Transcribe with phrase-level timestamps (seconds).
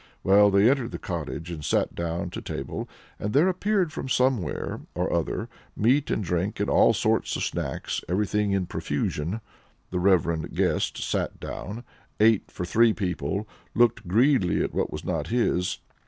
[0.23, 4.81] Well, they entered the cottage, and sat down to table and there appeared from somewhere
[4.95, 9.41] or other meat and drink and all sorts of snacks, everything in profusion.
[9.91, 11.83] The (reverend) guest sat down,
[12.19, 15.77] ate for three people, looked greedily at what was not his.